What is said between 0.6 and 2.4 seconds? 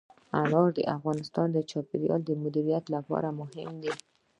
د افغانستان د چاپیریال د